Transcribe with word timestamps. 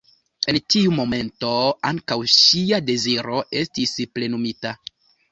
En 0.51 0.57
tiu 0.75 0.93
momento 0.99 1.49
ankaŭ 1.89 2.17
ŝia 2.35 2.79
deziro 2.87 3.43
estis 3.61 3.93
plenumita. 4.15 4.73